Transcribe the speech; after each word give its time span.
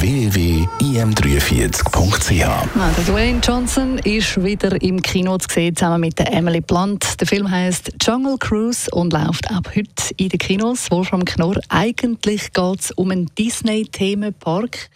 www.im43.ch 0.00 2.78
also 2.78 3.12
Dwayne 3.12 3.40
Johnson 3.42 3.98
ist 3.98 4.40
wieder 4.42 4.80
im 4.80 5.02
Kino 5.02 5.36
zu 5.38 5.48
sehen, 5.52 5.74
zusammen 5.74 6.02
mit 6.02 6.20
Emily 6.20 6.60
Blunt. 6.60 7.20
Der 7.20 7.26
Film 7.26 7.50
heißt 7.50 7.94
Jungle 8.00 8.38
Cruise 8.38 8.88
und 8.92 9.12
läuft 9.12 9.50
ab 9.50 9.72
heute 9.74 10.14
in 10.16 10.28
den 10.28 10.38
Kinos. 10.38 10.88
Wolfram 10.92 11.24
Knorr, 11.24 11.56
eigentlich 11.68 12.52
geht 12.52 12.80
es 12.80 12.92
um 12.92 13.10
einen 13.10 13.28
Disney-Themenpark. 13.36 14.88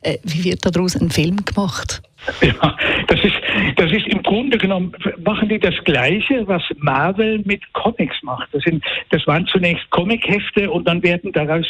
Äh, 0.00 0.18
wie 0.24 0.42
wird 0.44 0.66
daraus 0.66 0.96
ein 0.96 1.10
Film 1.10 1.44
gemacht? 1.44 2.02
Ja, 2.42 2.76
das 3.06 3.24
ist, 3.24 3.34
das 3.76 3.92
ist 3.92 4.06
im 4.08 4.22
Grunde 4.22 4.58
genommen, 4.58 4.92
machen 5.24 5.48
die 5.48 5.58
das 5.58 5.74
Gleiche, 5.84 6.46
was 6.46 6.62
Marvel 6.76 7.40
mit 7.44 7.72
Comics 7.72 8.22
macht. 8.22 8.48
Das, 8.52 8.62
sind, 8.62 8.84
das 9.10 9.26
waren 9.26 9.46
zunächst 9.46 9.88
Comichefte 9.90 10.70
und 10.70 10.86
dann 10.86 11.02
werden 11.02 11.32
daraus 11.32 11.66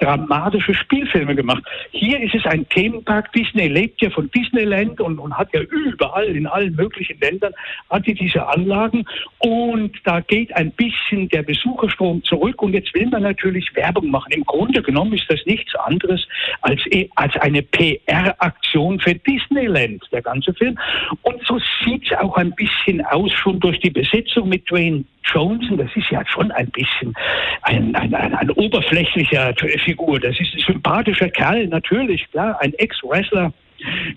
dramatische 0.00 0.74
Spielfilme 0.74 1.34
gemacht. 1.34 1.62
Hier 1.90 2.20
ist 2.20 2.34
es 2.34 2.46
ein 2.46 2.68
Themenpark. 2.68 3.32
Disney 3.32 3.68
lebt 3.68 4.00
ja 4.02 4.10
von 4.10 4.30
Disneyland 4.30 5.00
und, 5.00 5.18
und 5.18 5.36
hat 5.36 5.52
ja 5.52 5.60
überall, 5.60 6.26
in 6.26 6.46
allen 6.46 6.74
möglichen 6.74 7.18
Ländern, 7.20 7.52
hat 7.90 8.06
die 8.06 8.14
diese 8.14 8.46
Anlagen 8.46 9.04
und 9.38 9.96
da 10.04 10.20
geht 10.20 10.54
ein 10.56 10.70
bisschen 10.72 11.28
der 11.28 11.42
Besucherstrom 11.42 12.22
zurück 12.24 12.62
und 12.62 12.72
jetzt 12.72 12.94
will 12.94 13.06
man 13.08 13.22
natürlich 13.22 13.74
Werbung 13.74 14.10
machen. 14.10 14.32
Im 14.32 14.44
Grunde 14.44 14.82
genommen 14.82 15.12
ist 15.12 15.26
das 15.28 15.40
nichts 15.46 15.74
anderes 15.74 16.26
als, 16.62 16.82
als 17.16 17.36
eine 17.36 17.62
PR-Aktion 17.62 19.00
für 19.00 19.14
Disneyland 19.14 19.87
der 20.12 20.22
ganze 20.22 20.52
Film. 20.54 20.78
Und 21.22 21.44
so 21.46 21.58
sieht 21.84 22.10
es 22.10 22.18
auch 22.18 22.36
ein 22.36 22.52
bisschen 22.52 23.04
aus, 23.06 23.32
schon 23.32 23.60
durch 23.60 23.78
die 23.80 23.90
Besetzung 23.90 24.48
mit 24.48 24.70
Dwayne 24.70 25.04
Johnson. 25.24 25.78
Das 25.78 25.90
ist 25.94 26.10
ja 26.10 26.24
schon 26.26 26.50
ein 26.52 26.70
bisschen 26.70 27.14
ein, 27.62 27.94
ein, 27.94 28.14
ein, 28.14 28.34
ein 28.34 28.50
oberflächlicher 28.50 29.54
Figur. 29.84 30.20
Das 30.20 30.38
ist 30.40 30.54
ein 30.54 30.60
sympathischer 30.60 31.28
Kerl, 31.28 31.66
natürlich, 31.68 32.30
klar, 32.30 32.58
ein 32.60 32.74
Ex-Wrestler 32.74 33.52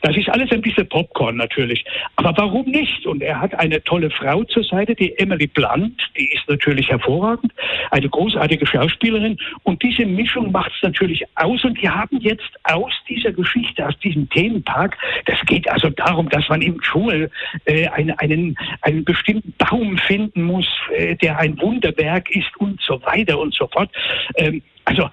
das 0.01 0.17
ist 0.17 0.29
alles 0.29 0.51
ein 0.51 0.61
bisschen 0.61 0.87
Popcorn 0.87 1.37
natürlich. 1.37 1.83
Aber 2.15 2.33
warum 2.37 2.65
nicht? 2.65 3.05
Und 3.05 3.21
er 3.21 3.39
hat 3.39 3.53
eine 3.55 3.83
tolle 3.83 4.09
Frau 4.09 4.43
zur 4.45 4.63
Seite, 4.63 4.95
die 4.95 5.17
Emily 5.17 5.47
Blunt, 5.47 6.01
die 6.17 6.31
ist 6.33 6.47
natürlich 6.47 6.89
hervorragend, 6.89 7.53
eine 7.91 8.09
großartige 8.09 8.65
Schauspielerin. 8.65 9.37
Und 9.63 9.81
diese 9.83 10.05
Mischung 10.05 10.51
macht 10.51 10.71
es 10.75 10.81
natürlich 10.81 11.23
aus. 11.35 11.63
Und 11.63 11.81
die 11.81 11.89
haben 11.89 12.19
jetzt 12.19 12.51
aus 12.63 12.93
dieser 13.07 13.31
Geschichte, 13.31 13.87
aus 13.87 13.97
diesem 13.99 14.29
Themenpark, 14.29 14.97
das 15.25 15.39
geht 15.45 15.69
also 15.69 15.89
darum, 15.89 16.29
dass 16.29 16.47
man 16.49 16.61
im 16.61 16.79
Dschungel 16.81 17.29
äh, 17.65 17.87
einen, 17.89 18.11
einen, 18.19 18.55
einen 18.81 19.03
bestimmten 19.03 19.53
Baum 19.57 19.97
finden 19.97 20.43
muss, 20.43 20.67
äh, 20.95 21.15
der 21.15 21.37
ein 21.37 21.59
Wunderwerk 21.59 22.29
ist 22.35 22.55
und 22.57 22.81
so 22.81 23.01
weiter 23.03 23.39
und 23.39 23.53
so 23.53 23.67
fort. 23.67 23.89
Ähm, 24.35 24.61
also 24.85 25.09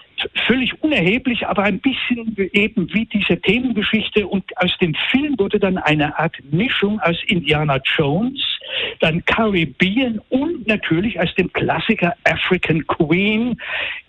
völlig 0.47 0.83
unerheblich, 0.83 1.47
aber 1.47 1.65
ein 1.65 1.81
bisschen 1.81 2.37
eben 2.53 2.93
wie 2.93 3.07
diese 3.07 3.41
Themengeschichte. 3.41 4.27
Und 4.27 4.45
aus 4.57 4.77
dem 4.81 4.95
Film 5.11 5.39
wurde 5.39 5.59
dann 5.59 5.79
eine 5.79 6.19
Art 6.19 6.37
Mischung 6.51 7.01
aus 7.01 7.17
Indiana 7.27 7.81
Jones, 7.97 8.58
dann 9.01 9.25
Caribbean 9.25 10.21
und 10.29 10.67
natürlich 10.67 11.19
aus 11.21 11.35
dem 11.35 11.53
Klassiker 11.53 12.15
African 12.25 12.87
Queen, 12.87 13.57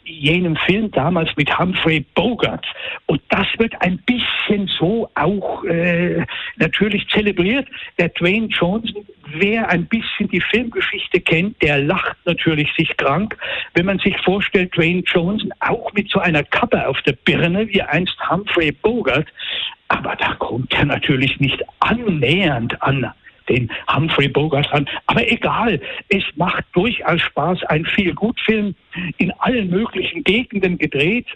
jenem 0.09 0.56
Film 0.56 0.92
damals 0.92 1.30
mit 1.36 1.58
Humphrey 1.58 2.06
Bogart. 2.16 2.66
Und 3.06 3.22
das 3.30 3.47
wird 3.58 3.80
ein 3.81 4.00
bisschen 4.00 4.68
so 4.80 5.09
auch 5.16 5.64
äh, 5.66 6.25
natürlich 6.58 7.08
zelebriert. 7.09 7.68
Der 7.97 8.09
Dwayne 8.09 8.47
Johnson, 8.47 9.06
wer 9.36 9.70
ein 9.70 9.86
bisschen 9.86 10.28
die 10.30 10.42
Filmgeschichte 10.42 11.22
kennt, 11.22 11.62
der 11.62 11.80
lacht 11.80 12.18
natürlich 12.26 12.74
sich 12.76 12.96
krank, 12.97 13.38
wenn 13.74 13.86
man 13.86 14.00
sich 14.00 14.18
vorstellt, 14.22 14.76
Dwayne 14.76 15.03
Johnson 15.06 15.52
auch 15.59 15.94
mit 15.94 16.09
so 16.09 16.20
einer 16.20 16.44
Kappe 16.44 16.88
auf 16.88 17.02
der 17.03 17.14
Birne, 17.14 17.68
wie 17.68 17.81
einst 17.81 18.18
Humphrey 18.30 18.72
Bogart. 18.72 19.28
Aber 19.88 20.16
da 20.16 20.34
kommt 20.36 20.74
er 20.74 20.86
natürlich 20.86 21.40
nicht 21.40 21.62
annähernd 21.80 22.81
an 22.81 23.12
den 23.50 23.72
Humphrey 23.94 24.28
Bogart 24.28 24.72
an. 24.72 24.88
Aber 25.08 25.30
egal, 25.30 25.82
es 26.10 26.24
macht 26.36 26.66
durchaus 26.74 27.22
Spaß. 27.22 27.64
Ein 27.66 27.86
viel 27.86 28.14
gut 28.14 28.40
Film 28.42 28.76
in 29.18 29.32
allen 29.40 29.70
möglichen 29.70 30.24
Gegenden 30.24 30.78
gedreht. 30.78 31.28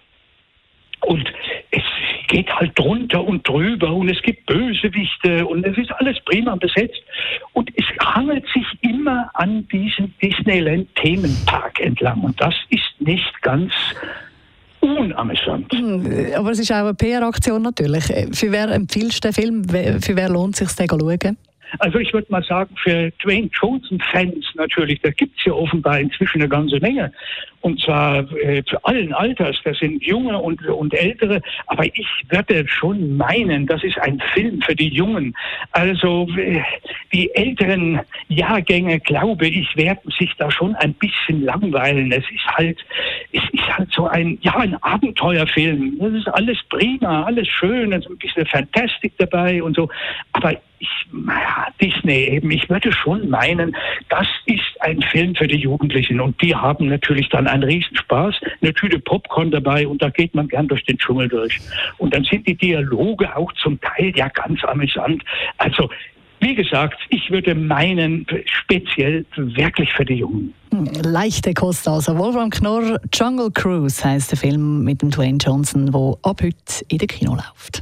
Und 1.02 1.28
es 1.72 1.84
geht 2.28 2.50
halt 2.56 2.78
drunter 2.80 3.24
und 3.24 3.48
drüber 3.48 3.92
und 3.92 4.10
es 4.10 4.22
gibt 4.22 4.46
Bösewichte 4.46 5.46
und 5.46 5.66
es 5.66 5.78
ist 5.78 5.92
alles 6.00 6.18
prima 6.22 6.56
besetzt. 6.56 7.02
Und 7.52 7.70
es 7.76 7.86
hangelt 8.00 8.46
sich 8.54 8.66
immer 8.82 9.30
an 9.34 9.68
diesem 9.68 10.14
Disneyland-Themenpark 10.22 11.82
entlang. 11.82 12.22
Und 12.22 12.40
das 12.40 12.56
ist 12.70 12.94
nicht 13.00 13.42
ganz 13.42 13.74
unamüsant. 14.80 15.72
Hm, 15.74 16.34
aber 16.36 16.52
es 16.52 16.60
ist 16.60 16.72
auch 16.72 16.78
eine 16.78 16.94
PR-Aktion 16.94 17.62
natürlich. 17.62 18.06
Für 18.06 18.52
wer 18.52 18.70
empfiehlst 18.70 19.24
du 19.24 19.30
den 19.30 19.34
Film? 19.34 19.64
Für 20.02 20.16
wer 20.16 20.30
lohnt 20.30 20.60
es 20.60 20.76
sich, 20.76 20.88
den 20.88 20.88
zu 20.88 21.00
schauen? 21.00 21.38
Also 21.80 22.00
ich 22.00 22.14
würde 22.14 22.32
mal 22.32 22.44
sagen, 22.44 22.76
für 22.82 23.12
Dwayne 23.24 23.50
Johnson-Fans 23.54 24.46
natürlich, 24.56 25.02
da 25.02 25.10
gibt 25.12 25.38
es 25.38 25.46
ja 25.46 25.54
offenbar 25.54 26.00
inzwischen 26.00 26.42
eine 26.42 26.50
ganze 26.50 26.80
Menge. 26.80 27.12
Und 27.62 27.80
zwar 27.80 28.30
äh, 28.40 28.62
zu 28.66 28.84
allen 28.84 29.14
Alters, 29.14 29.56
das 29.64 29.78
sind 29.80 30.04
junge 30.04 30.38
und, 30.38 30.66
und 30.68 30.94
ältere. 30.94 31.42
Aber 31.68 31.86
ich 31.86 32.08
würde 32.28 32.68
schon 32.68 33.16
meinen, 33.16 33.66
das 33.66 33.84
ist 33.84 33.98
ein 34.00 34.22
Film 34.34 34.62
für 34.62 34.76
die 34.76 34.90
Jungen. 34.90 35.34
Also 35.72 36.28
äh, 36.38 36.62
die 37.14 37.34
älteren 37.36 38.02
Jahrgänge, 38.28 39.00
glaube 39.00 39.48
ich, 39.48 39.76
werden 39.78 40.12
sich 40.20 40.32
da 40.38 40.52
schon 40.52 40.76
ein 40.76 40.94
bisschen 40.96 41.46
langweilen. 41.46 42.12
Es 42.12 42.26
ist 42.30 42.48
halt, 42.48 42.78
es 43.32 43.44
ist 43.54 43.78
halt 43.78 43.92
so 43.94 44.08
ein, 44.08 44.38
ja, 44.42 44.58
ein 44.58 44.76
Abenteuerfilm. 44.84 45.98
Das 46.00 46.14
ist 46.14 46.28
alles 46.28 46.58
prima, 46.70 47.24
alles 47.24 47.48
schön, 47.48 47.94
ist 47.94 48.10
ein 48.10 48.18
bisschen 48.18 48.46
Fantastik 48.46 49.14
dabei 49.18 49.64
und 49.64 49.78
so. 49.78 49.88
Aber 50.34 50.54
ich, 50.84 51.08
naja, 51.12 51.68
Disney 51.82 52.26
eben, 52.26 52.52
ich 52.52 52.70
würde 52.70 52.92
schon 52.92 53.30
meinen, 53.30 53.76
das 54.10 54.28
ist 54.46 54.82
ein 54.82 55.02
Film 55.02 55.34
für 55.36 55.48
die 55.48 55.58
Jugendlichen 55.58 56.20
und 56.20 56.40
die 56.42 56.56
haben 56.56 56.88
natürlich 56.88 57.30
dann 57.30 57.48
einen 57.48 57.64
Riesenspaß, 57.64 58.36
eine 58.62 58.74
Tüte 58.74 59.00
Popcorn 59.00 59.52
dabei 59.52 59.88
und 59.88 60.02
da 60.02 60.10
geht 60.10 60.36
man 60.36 60.48
gern 60.48 60.68
durch 60.68 60.84
den 60.86 60.98
Dschungel 60.98 61.30
durch. 61.30 61.60
Und 61.98 62.14
dann 62.14 62.24
sind 62.24 62.48
die 62.48 62.56
Dialoge 62.56 63.36
auch 63.36 63.52
zum 63.54 63.80
Teil 63.80 64.12
ja 64.16 64.28
ganz 64.28 64.64
amüsant. 64.64 65.24
Also 65.58 65.90
wie 66.40 66.56
gesagt, 66.56 67.00
ich 67.10 67.32
würde 67.32 67.56
meinen, 67.56 68.28
speziell 68.46 69.26
wirklich 69.38 69.94
für 69.94 70.04
die 70.04 70.16
Jungen. 70.16 70.54
Hm, 70.72 70.90
leichte 71.04 71.54
Kost 71.54 71.88
also. 71.88 72.18
Wolfram 72.18 72.50
Knorr, 72.50 73.00
Jungle 73.14 73.50
Cruise 73.52 74.04
heißt 74.04 74.32
der 74.32 74.38
Film 74.38 74.84
mit 74.84 75.02
dem 75.02 75.12
Dwayne 75.12 75.38
Johnson, 75.38 75.90
der 75.90 76.16
ab 76.24 76.42
heute 76.44 76.56
in 76.90 76.98
der 76.98 77.08
Kino 77.08 77.36
läuft. 77.36 77.82